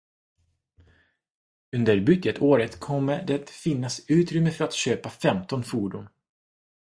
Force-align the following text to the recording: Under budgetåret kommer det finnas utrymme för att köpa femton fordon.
Under 1.75 2.01
budgetåret 2.01 2.79
kommer 2.79 3.23
det 3.23 3.49
finnas 3.49 4.01
utrymme 4.07 4.51
för 4.51 4.65
att 4.65 4.73
köpa 4.73 5.09
femton 5.09 5.63
fordon. 5.63 6.07